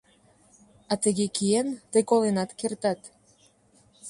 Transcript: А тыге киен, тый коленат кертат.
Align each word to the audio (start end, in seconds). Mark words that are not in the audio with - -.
А 0.91 0.93
тыге 1.03 1.25
киен, 1.35 1.67
тый 1.91 2.03
коленат 2.09 2.49
кертат. 2.59 3.01